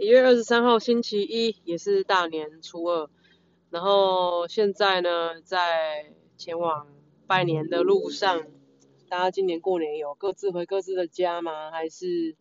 [0.00, 3.10] 一月二十三号星期一，也是大年初二。
[3.68, 6.86] 然后现在呢，在前往
[7.26, 8.46] 拜年的路上，
[9.10, 11.70] 大家今年过年有各自回各自的家吗？
[11.70, 12.34] 还是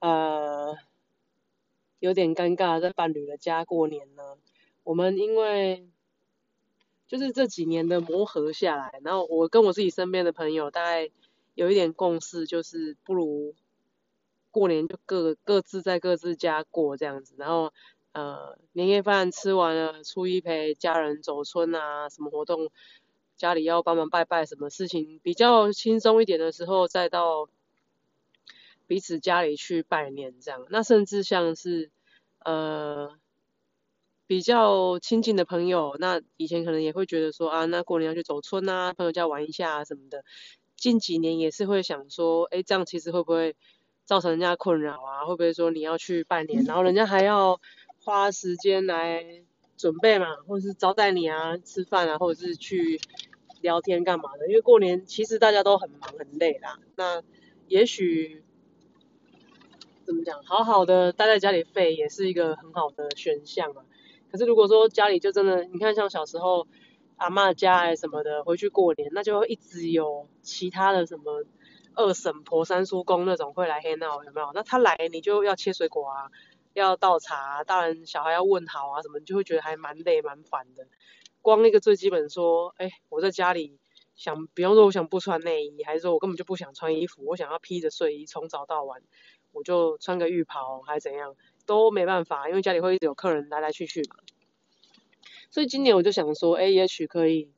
[0.00, 0.76] 呃
[1.98, 4.36] 有点尴尬，在伴侣的家过年呢？
[4.84, 5.88] 我们因为
[7.08, 11.10] 就是这几年的磨合下来，然后我跟我自己身边的朋友大概
[11.54, 13.54] 有一点共识，就是不如。
[14.50, 17.72] 过年就各各自在各自家过这样子，然后
[18.12, 22.70] 呃年夜饭吃完了，初一陪家人走村啊，什么活动
[23.36, 27.48] 家里要帮忙拜拜，什么事情比较轻松一点的时候，再到
[28.86, 30.66] 彼此家里去拜年这样。
[30.68, 31.90] 那甚至像是
[32.44, 33.16] 呃
[34.26, 40.24] 比较亲近的朋友，那以前可能也会觉得说啊，那过年要去走村啊，朋友家玩一下啊什么的。
[40.76, 43.54] 近几年也是会想说，哎，这样其实会不会？
[44.10, 45.24] 造成人家困扰啊？
[45.24, 47.60] 会不会说你要去拜年，然后人家还要
[48.02, 49.24] 花时间来
[49.76, 53.00] 准备嘛，或者是招待你啊、吃饭啊，或者是去
[53.60, 54.48] 聊天干嘛的？
[54.48, 56.80] 因为过年其实大家都很忙很累啦。
[56.96, 57.22] 那
[57.68, 58.42] 也许
[60.04, 63.84] 怎么讲，好好的待在家里废也是一个很好的选项啊。
[64.32, 66.66] 可是如果说家里就真的，你看像小时候
[67.16, 71.44] 阿妈家哎什么的，回去过年，那就一直有其他的什么。
[72.00, 74.50] 二婶婆、三叔公那种会来黑闹有没有？
[74.54, 76.30] 那他来你就要切水果啊，
[76.72, 80.86] 要倒茶，大人小孩要问好啊什么，你就会觉得还蛮累蛮烦的。
[81.42, 83.78] 光那个最基本说，哎，我在家里
[84.16, 89.02] 想，比方说我想不穿内衣，还是说我根本就不想穿衣服，我想要披着睡衣从早到晚，
[89.52, 94.16] 我就穿个浴袍还是怎样，都没办法，因为家里会一直有客人来来去去嘛。
[95.50, 97.50] 所以今年我就想说，哎，也许可以，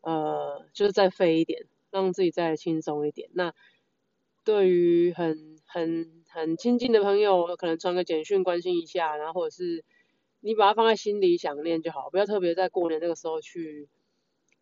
[0.00, 1.66] 呃，就是再飞一点。
[1.92, 3.30] 让自己再轻松一点。
[3.32, 3.54] 那
[4.46, 9.84] 对于很很很亲近的朋友，可能传个简讯关心一下，然后或者是
[10.40, 13.88] 你把它放在心里想念就好，不要特别在过年这个时候去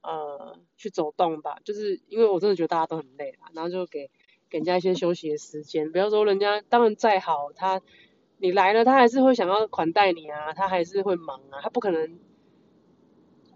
[0.03, 1.59] 呃去走动吧。
[1.65, 4.11] 就是因为我真的觉得大家都很累啦，然后就给
[4.49, 5.93] 给人家一些休息的时间。
[5.93, 7.83] 不要说人家当然再好，他
[8.39, 12.19] 你来了，他还是会想要款待你啊，他还是会忙啊，他不可能。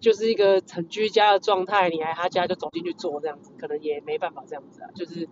[0.00, 5.28] 就是一个很居家的状态，你来他家就走进去坐这样子，可能也没办法这样子啊，就是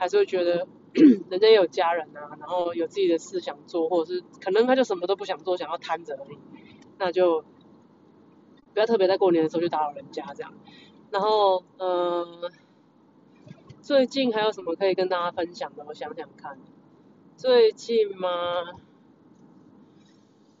[0.00, 0.66] 还是会觉得
[1.30, 6.38] 人家也有家人啊，然后有自己的事想做，或者是可能他就什么都不想做，想要瘫着而已，
[6.98, 7.44] 那就
[8.72, 10.54] 不要特别在过年的时候去打扰人家这样。
[11.10, 12.50] 然后嗯，
[13.82, 15.84] 最近还有什么可以跟大家分享的？
[15.86, 16.58] 我想想看，
[17.36, 18.28] 最近吗？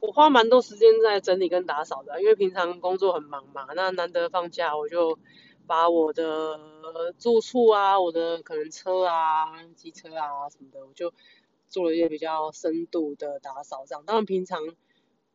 [0.00, 5.18] 我花蛮多时间在整理跟打扫的，因为平常工作很忙嘛，那难得放假，我就
[5.70, 6.58] 把我的
[7.16, 11.14] 住处啊，我的可能车啊、机车啊什么的，我就
[11.68, 13.84] 做了一些比较深度的打扫。
[13.86, 14.58] 这样，当然平常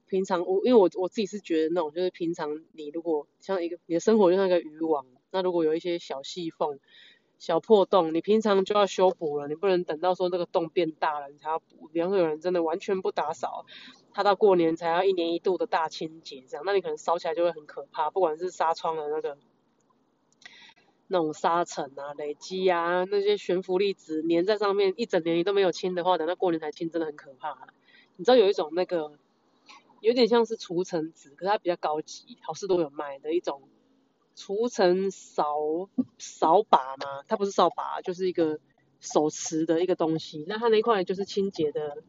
[0.06, 6.82] 平常我因为我我自己是觉得那种，就是平常你如果像一个你的生活就像一个渔网，那如果有一些小细缝、
[7.40, 11.88] 小破洞，你平常就要修补了，你不能等到说那个洞变大了你才要补。
[11.94, 13.66] 比方说有人真的完全不打扫。
[14.14, 19.38] 他到过年才要一年一度的大清洁，这样，那你可能烧起来就会很可怕，不管是纱窗的那个
[21.08, 27.58] 那种沙尘啊、累积啊，那些悬浮粒子粘在上面，一整年你都没有清的话，等到过年才清，真的很可怕。
[28.16, 29.14] 你知道有一种那个
[30.02, 33.64] 有点像是除尘纸，可是它比较高级，好事都有卖的一种
[34.36, 38.60] 除尘扫扫把嘛，它不是扫把，就是一个
[39.00, 42.04] 手持的一个东西，那它那块就是清洁的。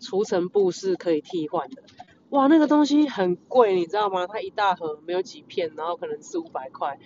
[0.00, 1.82] 除尘布是可以替换的，
[2.30, 4.26] 哇，那个东西很贵，你知道吗？
[4.26, 6.98] 它一大盒没有几片，然后可能四五百块，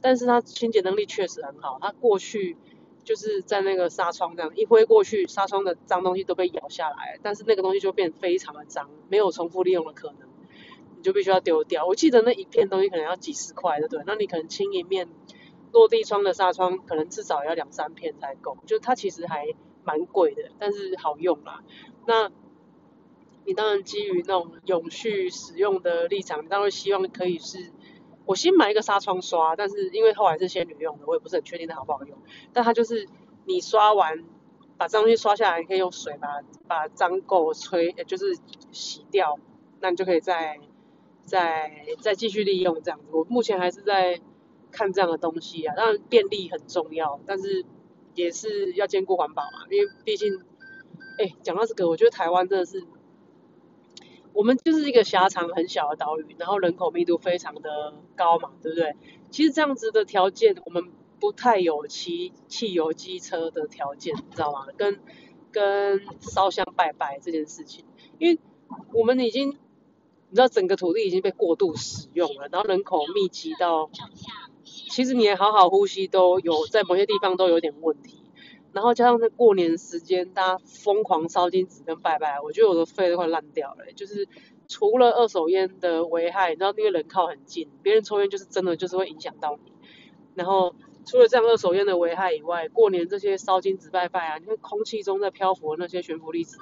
[0.00, 1.78] 但是它清洁能力确实很好。
[1.80, 2.56] 它过去
[3.04, 10.28] 就是在那个纱窗这样一挥过去，纱窗的脏东西都被咬下来，但是那个东西就变非常的脏，没有重复利用的可能，
[10.96, 11.86] 你就必须要丢掉。
[11.86, 14.02] 我记得那一片东西可能要几十块，对不对？
[14.06, 15.08] 那你可能清一面
[15.72, 19.54] 落地窗的纱窗，可能至少要两三片才够，就它其实还
[19.84, 21.62] 蛮贵的，但是好用啦。
[22.06, 22.30] 那
[23.44, 27.70] 你当然基于那种永续使用的立场，你当然希望可以是，
[28.26, 32.18] 我先买一个纱窗刷，但是因为后来是仙女用的，我也不是很确定它好不好用。
[32.52, 33.08] 但它就是
[33.44, 34.24] 你刷完
[34.76, 38.36] 把脏东西刷下来，你可以用水把把脏垢吹，就是
[38.72, 39.38] 洗掉，
[39.80, 40.58] 那你就可以再
[41.24, 41.70] 再
[42.00, 43.06] 再继续利用这样子。
[43.12, 44.20] 我目前还是在
[44.72, 47.64] 看这样的东西啊，当然便利很重要，但是
[48.14, 50.42] 也是要兼顾环保嘛，因为毕竟，
[51.18, 52.82] 哎，讲到这个，我觉得台湾真的是。
[54.36, 58.94] 我们就是一个狭长很小的岛屿，然后人口密度非常的高嘛，对不对？
[59.30, 64.66] 其实这样子的条件，我们不太有骑汽油机车的条件，你知道吗？
[64.76, 65.00] 跟
[65.50, 67.86] 跟烧香拜拜这件事情，
[68.18, 68.38] 因为
[68.92, 73.88] 我们已经，你知道整个土地已经被过度使用了，然后人口密集到，
[74.62, 78.20] 其实你好好呼吸都有在某些地方都有点问题。
[78.76, 83.90] 然后加上在过年时间，大家疯狂烧金纸跟拜拜，我觉得我的肺都快烂掉了。
[83.94, 84.28] 就是
[84.68, 89.72] 除了二手烟的危害，你知道那个人靠很近，别人抽烟就是真的就是会影响到你。
[90.34, 90.74] 然后
[91.06, 96.58] 除了这样二手烟的危害以外，过年这些烧金纸拜拜啊，你看空气中在漂浮的那些悬浮粒子，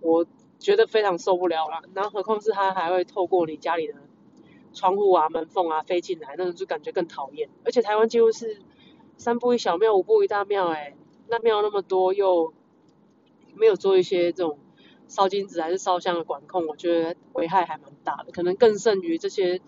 [0.00, 0.26] 我
[0.58, 1.82] 觉得非常受不了了。
[1.94, 3.94] 然后何况是它还会透过你家里的
[4.74, 7.48] 窗户啊、门缝啊飞进来，那种就感觉更讨厌。
[7.64, 8.58] 而且台湾几乎是
[9.16, 10.96] 三步一小庙，五步一大庙，哎。
[11.28, 12.52] 那庙那么多，又
[13.54, 14.58] 没有做一些这种
[15.08, 19.60] 烧金纸还是烧香的管控，我觉得危害还蛮大的，可能更甚于这些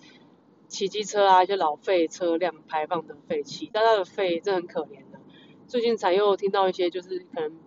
[0.69, 5.19] 骑机车啊一些老废车辆排放的废气，大家的肺真很可怜的。
[5.67, 7.59] 最近才又听到一些就是可能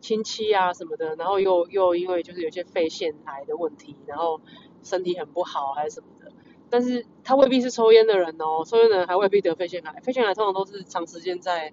[0.00, 4.40] 亲戚啊什么的，然后又又因为就是有些肺腺癌的问题，然后
[4.82, 6.32] 身体很不好还是什么的，
[6.70, 11.72] 但是他未必是抽烟的人哦，抽烟的人还未必得肺腺癌，肺腺癌通常都是长时间在。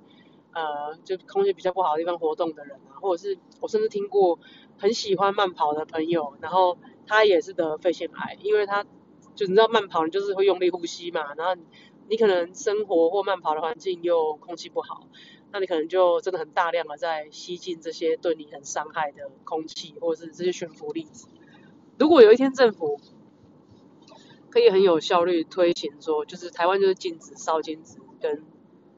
[0.55, 4.39] 呃，就空气比较不好的地方活动的人啊，或者是我甚至听过
[4.77, 8.85] 很喜欢慢跑的朋友，然后他也是得肺腺癌，因为他
[9.35, 11.61] 就你知道慢跑你就是会用力呼吸嘛，然后
[12.07, 15.07] 你可能生活或慢跑的环境又空气不好，
[15.51, 21.27] 那你可能就真的很大量的在吸进这些对你很伤害的空气或者是这些悬浮粒子。
[21.99, 22.97] 如果有一天政府
[24.49, 28.45] 可以很有效率推行说，就是台湾就是禁止烧金子跟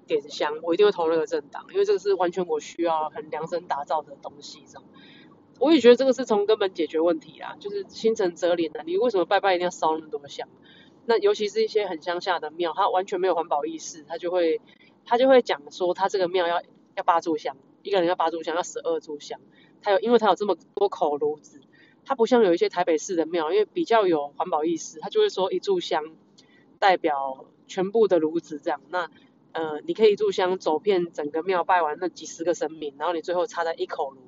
[0.08, 4.84] 点香，我一定会投那个政党，因为这个是完全我需要很量身打造的东西，这样。
[5.60, 8.84] 我也觉得这个是从根本解决问题啦，就是心诚则灵的。
[8.84, 10.48] 你为什么拜拜一定要烧那么多香？
[11.06, 14.62] 那尤其是一些很乡下的庙，它完全没有环保意识，他就会
[15.06, 16.62] 他就会讲说，他这个庙要
[16.96, 19.40] 要八炷香，一个人要八炷香，要十二炷香。
[19.82, 21.62] 他有，因为他有这么多口炉子，
[22.06, 26.04] 他不像有一些台北市的庙，因为比较有环保意识，他就会说一炷香
[26.78, 28.82] 代表全部的炉子这样。
[28.90, 29.10] 那
[29.58, 34.22] 呃，你可以一炷香走遍整个庙，拜完那几十个神明，然后你最后插在一口炉，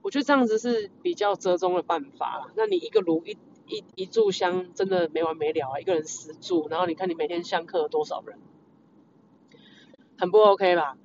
[0.00, 2.50] 我觉得这样子是比较折中的办法。
[2.56, 3.36] 那你一个炉一
[3.66, 8.38] 一一炷香真的没完没了啊，一个人十炷，然后你看你每天香客多少人，
[10.16, 10.96] 很不 OK 吧？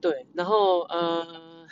[0.00, 1.66] 对，然后呃，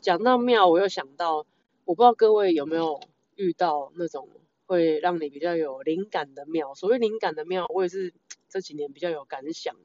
[0.00, 1.46] 讲到庙，我又想到，
[1.84, 2.98] 我不知道各位有没有
[3.36, 4.28] 遇到那种
[4.66, 6.74] 会让你比较有灵感的庙。
[6.74, 8.12] 所谓灵感的庙，我也是
[8.48, 9.76] 这几年比较有感想。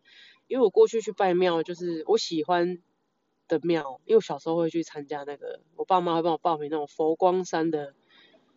[0.48, 2.82] 因为我过去去拜庙，就是我喜欢
[3.48, 7.94] 的庙，因为我小时候会去参加那个，我爸妈会帮我报名那种佛光山的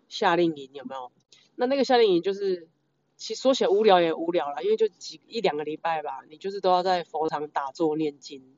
[0.08, 1.10] 夏令营，有没有？
[1.56, 2.68] 那那个夏令营就是，
[3.16, 8.56] 其实说起来无聊也无聊啦，因为就几一两个礼拜吧，你就是都要在佛堂打坐念经，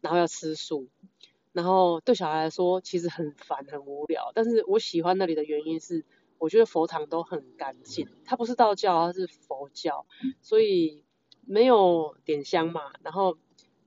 [0.00, 0.88] 然后要吃素，
[1.52, 6.04] 然后对小孩来说其实很烦很无聊，但是我喜欢那里的原因是，
[6.38, 10.06] 我觉得佛堂都很干净，它不是道教，它是佛教，
[10.40, 11.04] 所以。
[11.52, 13.36] 没有点香嘛，然后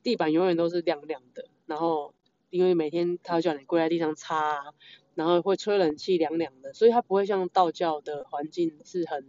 [0.03, 2.13] 地板永远都是亮亮的，然后
[2.49, 4.73] 因为每天他叫你跪在地上擦，
[5.15, 9.25] 然后会吹冷气凉凉的，所以它不会像道教的环境是很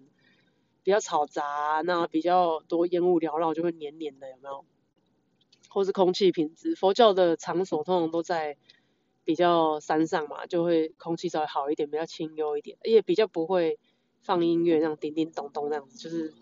[0.83, 4.65] 比较嘈杂，那比较多烟雾缭绕就会黏黏的，有没有？
[5.69, 8.57] 或是空气品质，佛教的场所通常都在
[9.23, 13.79] 比较山上嘛，就会空气稍微好一点，比较清幽一点，而且比较不会
[14.23, 16.35] 放音乐，那样叮叮咚咚那样子，就是。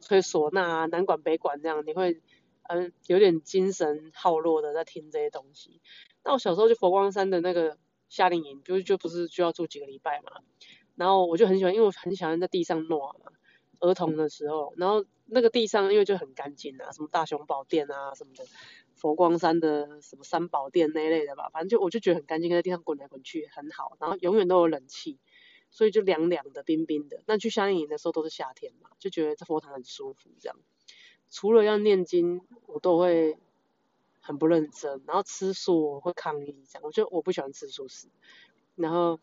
[0.00, 2.20] 吹唢呐啊，南管北管这样，你会
[2.68, 5.80] 嗯有点精神耗弱的在听这些东西。
[6.24, 10.42] 那我小时候就佛光山的那个夏令营，就就不是就要住几个礼拜嘛，
[10.94, 13.32] 然后我就很喜欢，因为我很喜欢在地上诺嘛，
[13.80, 18.44] 儿童的时候，然后那个地上因为就很干净啊，什么大雄宝殿啊什么的，
[18.94, 25.18] 佛光山的什么三宝殿那一类的吧，反正就我就觉得很干净，在地上滚来滚去很好，然后永远都有冷气。
[25.76, 27.22] 所以就凉凉的、冰冰的。
[27.26, 30.30] 那去夏令营的时候都是夏天嘛，就觉得这佛堂很舒服。
[30.40, 30.56] 这样，
[31.28, 33.36] 除了要念经，我都会
[34.22, 35.02] 很不认真。
[35.06, 38.08] 然后吃素我会抗议，这样，我就我不喜欢吃素食。
[38.74, 39.20] 然后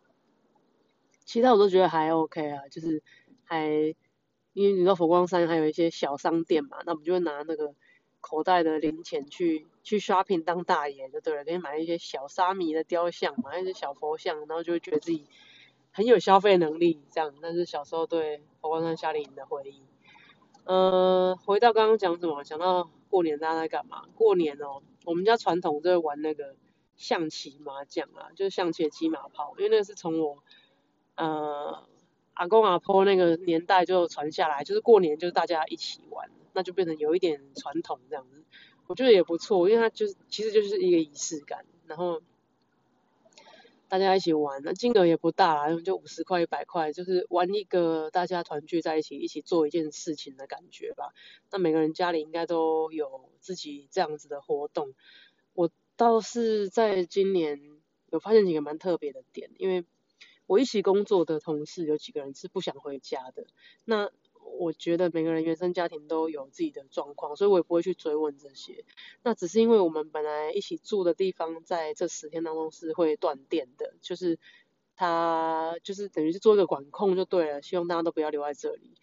[1.26, 3.02] 其他我都觉得还 OK 啊，就是
[3.46, 3.68] 还
[4.54, 7.74] 因为你知道佛光山还有一些小商店嘛，那我们就会拿那个
[8.22, 15.26] 口袋的零钱去去 shopping 当大爷就对了，可以买一些小沙弥的雕像，买一些小佛像，然后就会觉得自己
[15.94, 17.34] 很有消费能力这样。
[17.42, 19.84] 那是小时候对佛光山夏令营的回忆。
[20.66, 22.44] 呃，回到刚刚讲什么？
[22.44, 24.06] 讲到过年大家在干嘛？
[24.16, 26.56] 过年哦，我们家传统就会玩那个
[26.96, 30.40] 象棋麻将啊，就是象棋骑马炮，因为那个是从我
[31.16, 31.84] 呃
[32.34, 38.44] 阿公阿婆那个年代就传下来，就是过年就是大家一起玩，那就变成有一点传统这样子，
[38.88, 42.22] 我觉得也不错，因为它就是其实就是一个仪式感，然后。
[43.94, 51.14] 大家一起玩，那金额也不大，就五十块、一百块，就是玩一个大家团聚在一起，一起做一件事情的感觉吧。
[51.52, 54.96] 那每个人家里应该都有自己这样子的活动。
[55.54, 57.62] 我倒是在今年
[58.10, 59.86] 有发现几个蛮特别的点，因为
[60.48, 63.46] 我一起工作的同事有几个人是不想回家的。
[63.86, 64.10] 那
[64.60, 68.86] 我觉得每个人原生家庭都有自己的状况，所以我也不会去追问这些。
[69.24, 74.40] 那只是因为我们本来一起住的地方在这十天当中是会断电的，就是
[74.96, 78.94] 他就是等于是做一个管控就对了，希望大家都不要留在这里。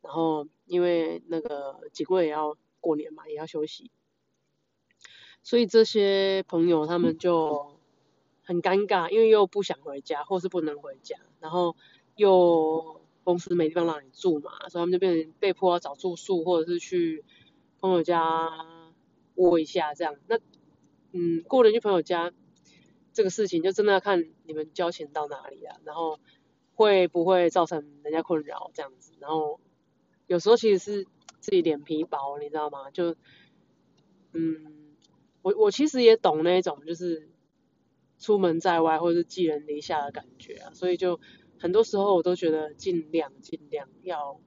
[0.00, 3.90] 然后因为那个几个也要过年嘛，也要休息，
[5.42, 7.78] 所以这些朋友他们就
[8.42, 11.76] 很尴尬，因为又不想回家，或是不能回家，然后
[12.16, 13.03] 又。
[13.24, 17.24] 公司没地方让你住嘛，所以他们就变成被迫要找住宿，或者是去
[17.80, 18.50] 朋友家
[19.34, 20.14] 窝一下这样。
[20.28, 20.38] 那
[21.12, 22.32] 嗯，过年去朋友家
[23.12, 26.20] 这个事情，就真的要看你们交情到哪里啊，然后
[26.74, 29.12] 会不会造成人家困扰这样子。
[29.18, 29.58] 然后
[30.26, 31.06] 有时候其实是
[31.40, 32.90] 自己脸皮薄，你知道吗？
[32.90, 33.16] 就
[34.32, 34.94] 嗯，
[35.42, 37.28] 我我其实也懂那种就是
[38.18, 41.18] 出门在外或者是寄人篱下的感觉啊，所以就。
[41.58, 44.40] 很多时候我都觉得尽量尽量要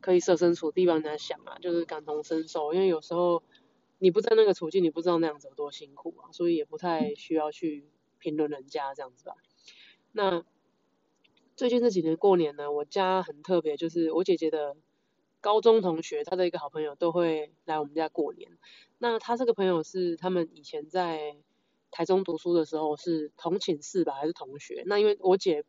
[0.00, 3.42] 可以设身处地帮人家想啊，就是感同身受，因为有时候
[3.98, 7.84] 你不在那个处境，你不知道那样子有多辛苦啊，所以也不太需要去
[8.18, 9.34] 评论人家这样子吧。
[10.12, 10.42] 那
[11.56, 14.74] 最近这几年过年呢，我家很特别，就是我姐姐的
[15.42, 18.50] 高中同学，她的一个好朋友都会来我们家过年。
[18.98, 21.36] 那他这个朋友是他们以前在
[21.90, 24.84] 台中读书的时候是同寝室吧，还是同学？
[24.86, 25.66] 那因为我姐。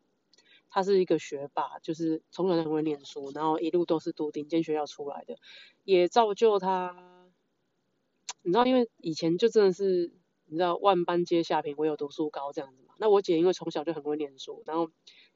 [0.74, 5.36] 他是一个学霸，就是从小就很会念书，然后一路都是读顶尖学校出来的，
[5.84, 7.28] 也造就他。
[8.42, 10.10] 你知道，因为以前就真的是，
[10.46, 12.94] 你知道万般皆下品，唯有读书高这样子嘛。
[12.98, 14.90] 那我姐因为从小就很会念书，然后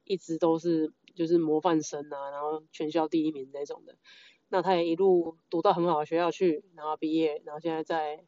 [0.04, 3.96] 一直都是就是模范生啊，然后全校第一名那种的。
[4.48, 8.24] 那她也一路读到很好的学校去，然后毕业，然后现在在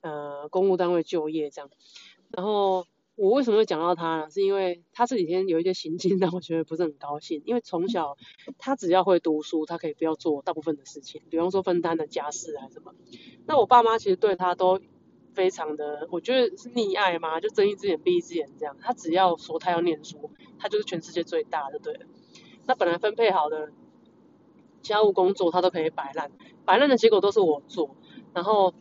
[0.00, 1.70] 呃公务单位就业这样，
[2.30, 2.84] 然后。
[3.14, 4.30] 我为什么会讲到他呢？
[4.30, 7.42] 是因为他这几天有一些行径让我觉得不是很高兴。
[7.44, 8.16] 因为从小
[8.58, 12.94] 他只要会读书，他可以不要做大部分的事情，比方说分担的家事啊什么。
[13.46, 14.80] 那我爸妈其实对他都
[15.34, 18.76] 非常的，我觉得是溺爱嘛，就睁一只眼闭一只眼这样。
[18.80, 22.06] 他只要说他要念书，他就是全世界最大的，对了。
[22.66, 23.72] 那本来分配好的
[24.80, 26.32] 家务工作，他都可以摆烂，
[26.64, 27.94] 摆烂的结果都是我做，
[28.32, 28.72] 然后。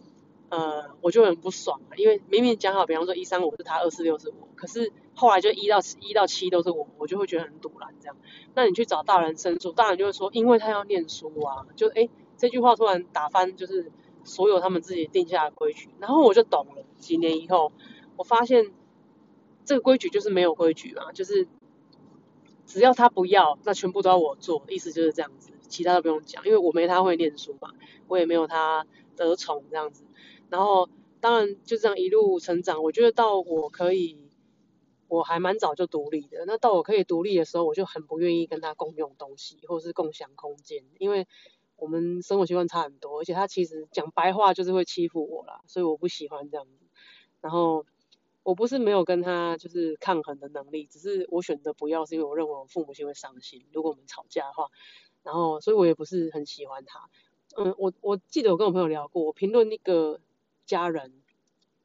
[0.52, 8.18] 呃，我就很不爽了，因为明明讲好，比方说一三五是他，二四六是我，可是后来就一到一到七都是我，我就会觉得很堵然这样。
[8.54, 13.90] 那你去找大人申诉，大人就会说，因为他要念书啊，就哎这句话突然打翻就是
[14.26, 16.84] 所有他们自己定下的规矩，然后我就懂了。
[16.98, 17.72] 几年以后，
[18.18, 18.74] 我发现
[19.64, 21.48] 这个规矩就是没有规矩嘛，就是
[22.66, 27.72] 只要他不要，那全部都要我做，意思就是这样子，其他都不用讲，因为我没他会念书嘛，
[28.10, 30.04] 我也没有他得宠这样子。
[30.52, 30.90] 然后，
[31.22, 32.84] 当然就这样一路成长。
[32.84, 34.30] 我觉得到我可以，
[35.08, 36.44] 我还蛮早就独立的。
[36.46, 41.26] 那到我可以独立的时候，我就很不愿意跟他共用东西，或是共享空间，因为
[41.78, 43.22] 我们生活习惯差很多。
[43.22, 46.86] 而且他其实讲白话就是会欺负我啦，所以我不喜欢这样子。
[47.40, 47.86] 然后
[48.44, 54.68] 我不是没有跟他就是抗衡的能力，只是我选择不要，是因为我认为我父母亲会伤心，如果我们吵架的话。
[55.24, 57.10] 然后，所以我也不是很喜欢他。
[57.56, 60.20] 嗯，我我记得我跟我朋友聊过，我评论那个。
[60.72, 61.12] 家人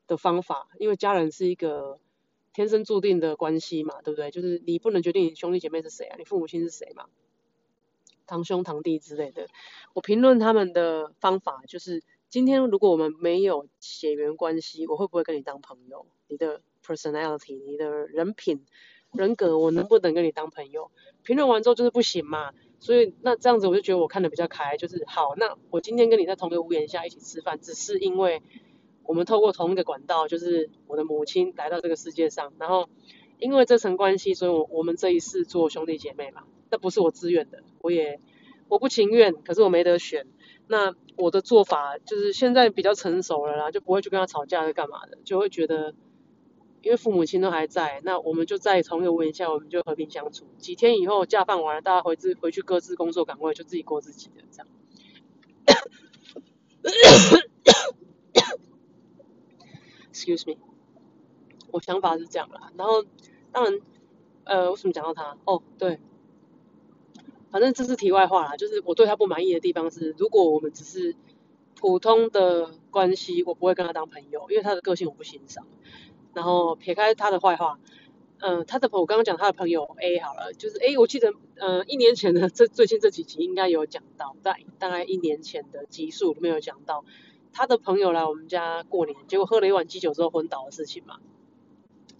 [0.06, 1.98] 的方法，因为家人是一个
[2.52, 4.30] 天生注定的关系嘛，对不对？
[4.30, 7.06] 就是你不能决定你兄弟姐妹是谁啊，你父母亲是谁嘛，
[8.28, 9.48] 堂兄堂弟之类的。
[9.92, 16.06] 我评论他们的方法，就是今天如果我们没有血缘关系，我会不会跟你当朋友？
[16.28, 18.64] 你的 personality，你的人品、
[19.12, 20.92] 人格，我能不能跟你当朋友？
[21.24, 28.40] 评论完之后就是不行嘛，所以那这样子我就觉得我看的比较开，就是好，那我今天跟你在同一个屋檐下一起吃饭，只是因为。
[29.06, 32.88] 我们透过同一个管道，就是我的母亲来到这个世界上，然后
[33.38, 38.20] 因为这层关系，所以我我们这一世做兄弟姐妹嘛，那不是我自愿的，我也
[38.68, 40.26] 我不情愿，可是我没得选，
[40.66, 45.94] 那我的做法就是现在比较成熟了啦，就不会去跟他吵架是干嘛的，就会觉得，
[46.82, 50.46] 因为父母亲都还在，那我们就在同一个屋檐下，我们就和平相处。
[50.58, 54.66] 几天以后假放完了，大家回自回去各自工作岗位，就自己过自己的这样。
[60.16, 60.56] Excuse me，
[61.70, 62.72] 我想法是这样啦。
[62.78, 63.04] 然后
[63.52, 63.80] 当然，
[64.44, 65.36] 呃，为什么讲到他？
[65.44, 65.98] 哦，对。
[67.50, 71.14] 反正这是题外话啦，就是我对他不满意的地方是，如果我们只是
[71.74, 75.66] 普通的关系，我不会跟他当朋友，因为他的个性我不欣赏。
[76.32, 77.78] 然后撇开他的坏话，
[78.38, 87.04] 嗯，他的朋我刚刚讲他的朋友 A 好了，就是 A，我记得，嗯，一年前的这最近这几集应该有讲到，在大概一年前的集数里面有讲到，
[87.56, 91.18] 他的朋友来我们家过年，结果喝了一碗鸡酒之后昏倒的事情嘛。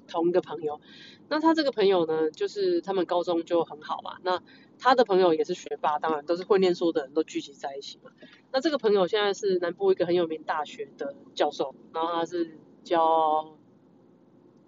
[0.09, 0.81] 同一个朋友，
[1.29, 4.43] 那他这个朋友呢，就是他们高中就很好嘛，那。
[4.79, 8.11] 他的朋友也是学霸，当然都是会念书的人都聚集在一起嘛。
[8.53, 13.57] 那这个朋友现在是南部一个很有名大学的教授，然后他是教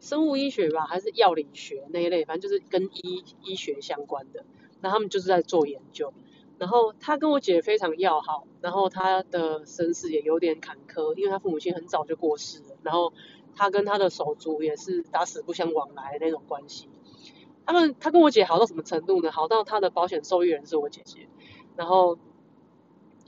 [0.01, 4.47] 生物医学吧，还是药理学那一类，反正就是跟医医学相关的。
[4.81, 6.15] 那他们就是在做研究。
[6.59, 13.13] 然后他跟我姐非常要好，然后他的身世也有点坎坷，因为他父母亲很早就过世了，然后
[13.55, 16.89] 他跟他的手足也是打死不相往来那种关系。
[17.65, 19.31] 他们他跟我姐好到什么程度呢？
[19.31, 21.29] 好到他的保险受益人是我姐姐，
[21.77, 22.19] 然后，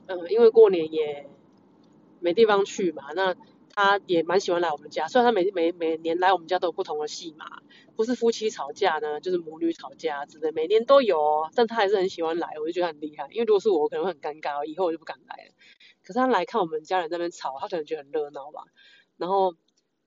[0.07, 1.29] 嗯，因为过年也
[2.21, 3.37] 没地方去嘛，那
[3.81, 5.09] 他也蛮喜欢来我们家。
[5.09, 7.63] 虽然他每每每年来我们家都有不同的戏码，
[7.97, 11.49] 不是夫妻吵架呢，就是母女吵架之类，每年都有。
[11.55, 13.27] 但他还是很喜欢来，我就觉得很厉害。
[13.31, 15.53] 因为如果是我，可能会很尴尬，以后我就不敢来了。
[16.03, 18.65] 可是他来看我们家人在那边吵，他可能觉得很热闹吧。
[19.17, 19.55] 然后。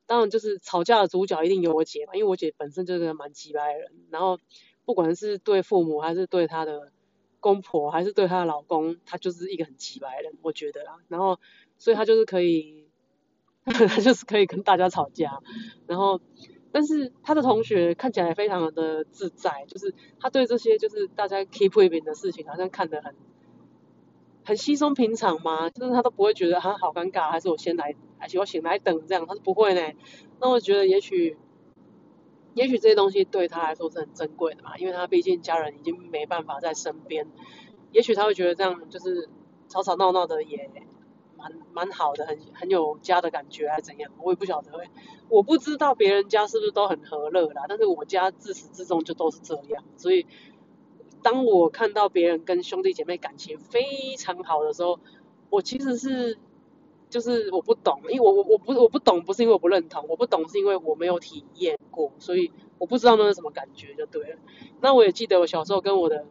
[0.06, 3.89] 当然，就是吵架的主角一定有我姐嘛，因为我姐本身就是蛮急白的人。
[4.10, 4.38] 然后，
[4.84, 6.92] 不管是对父母，还是对她的
[7.39, 10.98] 公婆，还是对她的老公，她就是一个很急白的人，我觉得啦。
[11.08, 11.39] 然后，
[11.77, 12.83] 所以她就是可以，
[13.65, 15.39] 他就是可以跟大家吵架。
[15.88, 16.20] 然后，
[16.72, 23.14] 但是他的同学看起来非常的自在，就是他对这些就是大家 keep waving 的事情，好像看得很。
[24.46, 25.70] 很稀松平常嘛？
[25.70, 29.25] 就是他都不会觉得他好尴尬，还是我先来，还是我醒来等这样？
[29.25, 29.81] 他是不会呢。
[30.42, 31.38] 那我觉得也许，
[32.53, 37.25] 也许这些东西对他来说是很珍贵的嘛，因为他毕竟家人已经没办法在身边。
[37.94, 39.29] 也许他会觉得这样就是
[39.70, 40.70] 吵吵闹闹的也
[41.44, 44.10] 蛮蛮好的，很很有家的感觉，还是怎样？
[44.22, 44.72] 我也不晓得，
[45.29, 50.25] 我不知道别人家是不是都很和乐啦，但是我家自始至终就都是这样，所以。
[51.25, 55.00] 当我看到别人跟兄弟姐妹感情非常好的时候，
[55.50, 56.38] 我其实是
[57.10, 64.38] 就是我不懂，因为我我我不我不懂，不是因为我不认同，我不懂是因为我没有体验过，所以我不知道那是什么感觉就对了。
[64.82, 66.25] 那我也记得我小时候跟我的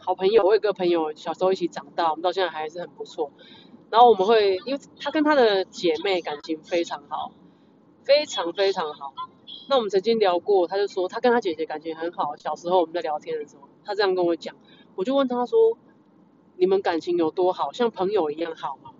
[0.00, 3.30] 好朋友，我有个朋友小时候一起长大，我们到现在还是很不错。
[3.90, 7.32] 然后我们会，因为他跟他的姐妹感情非常好，
[8.04, 9.14] 非常非常好。
[9.68, 13.68] 那我们曾经聊过，他就说他跟他姐姐感情很好，小时候我们在聊天的时候。
[13.84, 14.56] 他这样跟我讲，
[14.96, 15.78] 我就问他说
[16.58, 18.90] ：“你们感情有多好，像朋友一样好吗？”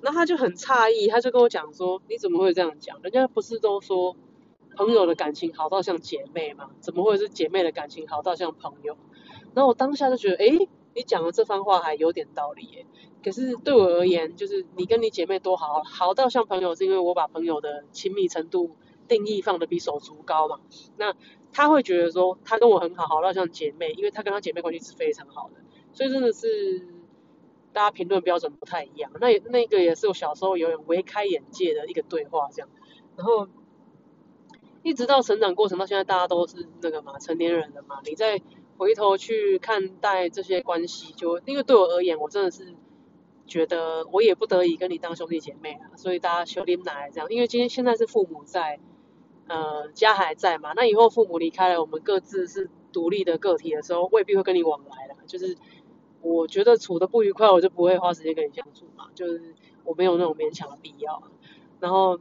[0.00, 2.98] 那他就很诧异，他就跟我讲说：“你怎么会这样讲？
[3.02, 4.16] 人家不是都说
[4.74, 6.70] 朋友的感情好到像姐妹吗？
[6.80, 8.96] 怎么会是姐妹的感情好到像朋友？”
[9.52, 12.86] 然后我当下就觉得，哎，你讲的这番话还有点道理耶。
[13.22, 18.76] 可是对我而言，就是你跟你姐妹多好，好到像朋友，是因为我把朋友的亲密程度
[19.08, 20.60] 定义放的比手足高嘛。
[20.96, 21.14] 那
[21.52, 25.60] 他会觉得说他跟我很好，好到像姐妹，因为他跟他姐妹关系是非常好的，
[25.92, 26.86] 所以真的是
[27.72, 29.10] 大家评论标准不太一样。
[29.20, 32.68] 那那个也是我小时候有点微开眼界的一个对话这样，
[33.16, 33.48] 然后
[34.82, 38.40] 一直到成长过程到现在，大家都是那个嘛成年人了嘛，你在
[38.80, 42.74] 回头去看待这些关系，就因为对我而言，我真的是
[43.46, 48.80] 觉得我也不得已跟你当兄弟姐妹啊，所以大家兄弟奶这样，因为今天现在是父母在。
[49.52, 50.74] 呃，家还在嘛？
[50.76, 55.16] 那以后父母离开了，我们各自是独立的个体的时候，未必会跟你往来了。
[55.26, 55.56] 就是
[56.20, 59.08] 我觉得处的不愉快，我就不会花时间跟你相处嘛。
[59.12, 61.20] 就是我没有那种勉强的必要。
[61.80, 62.20] 然后，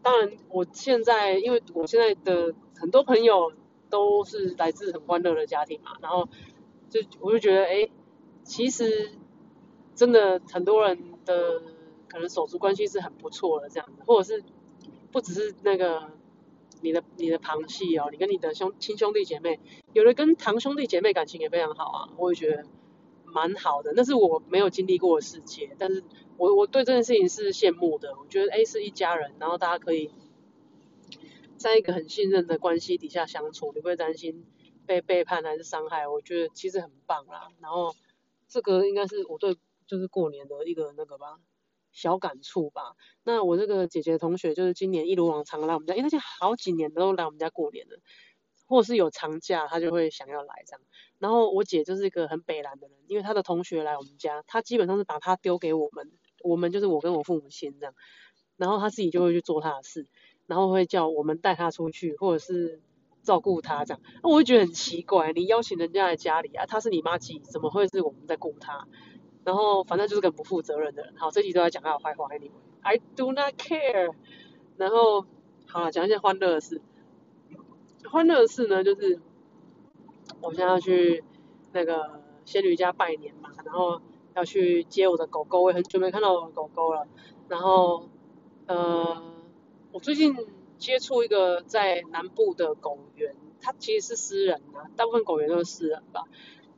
[0.00, 3.52] 当然我现在，因为我现在的很多朋友
[3.90, 6.28] 都是来自很欢乐的家庭嘛，然后
[6.88, 7.90] 就我就觉得，哎，
[8.44, 9.12] 其实
[9.94, 11.60] 真的很多人的
[12.08, 14.42] 可能手足关系是很不错的这样子，或者是
[15.12, 16.10] 不只是那个。
[16.82, 19.60] 你的你的旁系哦，你跟你的兄亲兄弟姐妹，
[19.92, 22.64] 有的跟堂兄弟姐妹感情也非常好啊，我也觉得
[23.24, 23.92] 蛮好的。
[23.94, 26.02] 那是我没有经历过的世界，但是
[26.38, 28.14] 我我对这件事情是羡慕的。
[28.18, 30.10] 我觉得哎是一家人，然后大家可以
[31.60, 34.46] 在一个很信任的关系底下相处，你不会担心
[34.86, 36.08] 被背叛还是伤害。
[36.08, 37.48] 我觉得其实很棒啦。
[37.60, 37.94] 然后
[38.48, 41.38] 这个应该是我对就是过年的一个那个吧，
[41.92, 42.94] 小感触吧。
[43.24, 47.98] 那我这个姐姐同学就是今年一如往常来我们家，因为她好几年都来我们家过年了，
[48.66, 50.80] 或是有长假，她就会想要来这样。
[51.18, 56.10] 然后我姐就是一个很北蓝的人，因为她的同学来我们家，她基本上是把她丢给我们，
[56.42, 57.94] 我们就是我跟我父母亲这样，
[58.56, 60.08] 然后她自己就会去做她的事，
[60.50, 62.82] 然后会叫我们带她出去，或者是。
[63.22, 68.88] 照顾他这样，那我会觉得很奇怪，你邀请人家来家里啊，他是你妈鸡，怎么会是我们在顾他？
[69.44, 71.12] 然后反正就是个不负责任的人。
[71.18, 74.14] 好，这集都在讲他的坏话，Anyway，I do not care。
[74.78, 75.26] 然后
[75.66, 76.80] 好了，讲一些欢乐的事。
[78.10, 79.20] 欢乐的事呢，就是
[80.40, 81.22] 我现在要去
[81.72, 84.00] 那个仙女家拜年嘛，然后
[84.34, 87.06] 要去接我的狗狗，我也很久没看到我的狗狗了。
[87.48, 88.08] 然后
[88.66, 89.22] 呃，
[89.92, 90.34] 我最近。
[90.80, 96.24] 接触一个在南部的狗园，它其实是私人啊，大部分狗园都是私人吧。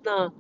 [0.03, 0.33] 那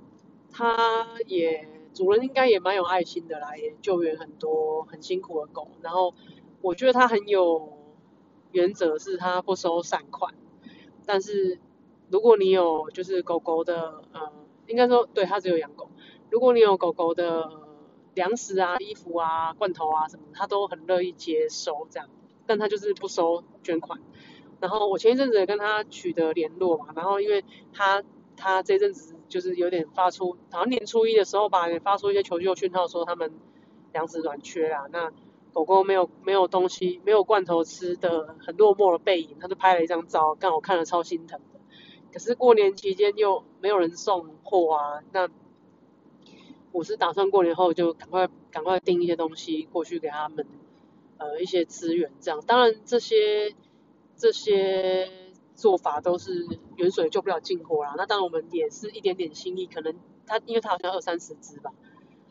[0.51, 5.69] 它也主人应该也蛮有爱心的啦，也救援很多很辛苦的狗。
[5.81, 6.13] 然后
[6.61, 7.79] 我觉得它很有
[8.51, 10.35] 原则，是它不收善款。
[11.07, 11.61] 但是
[12.11, 14.33] 如果你有就是狗狗的呃，
[14.67, 15.89] 应该说对它只有养狗。
[16.31, 17.49] 如果你有狗狗的
[18.15, 22.09] 粮食啊、衣服啊、罐头啊什么，它都很乐意接收这样。
[22.47, 24.01] 但他就是不收捐款，
[24.61, 28.03] 然后我前一阵子也跟他取得联络嘛，然后因为他
[28.37, 33.33] 他这阵子就是有点发出，好像年初一的时候吧，也发出一些求救讯号，说他们
[33.93, 35.13] 粮食短缺啦，那
[35.53, 41.61] 狗狗没有没有东西，没有罐头吃的很落寞的背影，他就拍了一张照，刚好看了超心疼的。
[42.13, 45.29] 可是过年期间又没有人送货啊，那
[46.73, 50.47] 我是打算过年后就赶快赶快订一些东西过去给他们。
[51.23, 53.55] 呃，一些资源这样，当然这些
[54.17, 55.09] 这些
[55.55, 57.95] 做法都是远水救不了近火啦。
[57.97, 59.95] 那当然我们也是一点点心意，可能
[60.27, 61.71] 它因为它好像二三十只吧，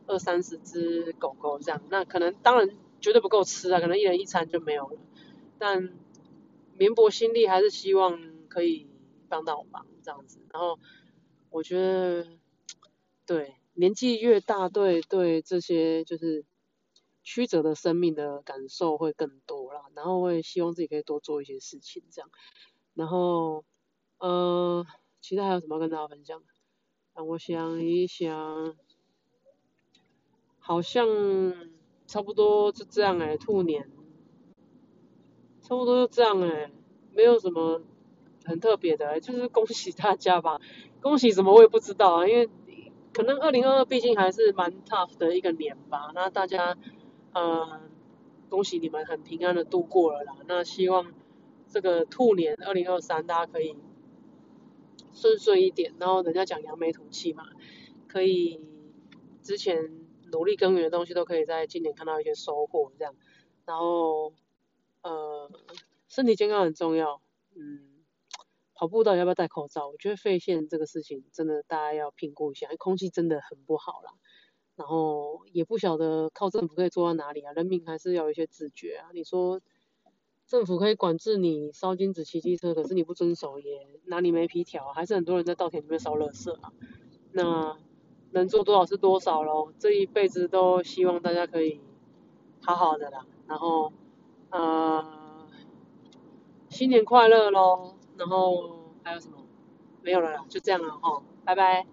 [0.07, 4.99] 二三十只狗狗这样，那可能当然绝对不够吃啊，可能一人一餐就没有了。
[5.57, 5.93] 但
[6.77, 8.89] 绵薄心力还是希望可以
[9.29, 10.41] 帮到忙这样子。
[10.51, 10.77] 然后
[11.49, 12.27] 我觉得，
[13.25, 16.43] 对年纪越大，对对这些就是。
[17.23, 22.29] 曲折的生命的感受会更多啦，然后会希望自己可以多做一些事情这样，
[22.95, 23.63] 然后
[24.17, 24.85] 呃，
[25.21, 26.41] 其他还有什么跟大家分享？
[27.13, 28.75] 让我想一想，
[30.57, 31.07] 好像
[32.07, 33.89] 差不多就这样哎，兔年，
[35.61, 36.71] 差不多就这样哎，
[37.13, 37.83] 没有什么
[38.45, 40.59] 很特别的，就是恭喜大家吧，
[41.01, 42.49] 恭喜什么我也不知道啊，因为
[43.13, 46.75] 可能二零二二毕竟还是蛮 tough 的一个年吧，那大家。
[47.33, 47.89] 嗯，
[48.49, 50.35] 恭喜你们很平安的度过了啦。
[50.47, 51.13] 那希望
[51.67, 53.77] 这个兔年二零二三大家可以
[55.13, 57.45] 顺顺一点，然后人家讲扬眉吐气嘛，
[58.07, 58.59] 可以
[59.41, 59.77] 之前
[60.31, 63.15] 努力耕耘的东西都可以在今年看到一些收获这样。
[63.65, 64.33] 然后
[65.03, 65.49] 呃，
[66.07, 67.21] 身体健康很重要，
[67.55, 68.03] 嗯，
[68.73, 69.87] 跑步到底要不要戴口罩？
[69.87, 74.11] 我觉得肺腺这个事情真的大家要评估一下，空气真的很不好啦。
[74.81, 79.09] 然后也不晓得靠政府可以做到哪里啊，人民还是要有一些自觉啊。
[79.13, 79.61] 你说
[80.47, 86.73] 政府可以管制你烧金子、骑机车，可是你不遵守也拿你没皮条，还是很多人在稻田里面烧垃圾啊。
[87.31, 87.77] 那
[88.31, 91.79] 能做多少是多少咯，这一辈子都希望大家可以
[92.61, 93.27] 好好的啦。
[93.47, 93.93] 然后
[94.49, 95.47] 呃，
[96.69, 97.95] 新年快乐咯。
[98.17, 99.37] 然后还有什么？
[100.01, 101.85] 没有了啦，就这样了哈，拜拜。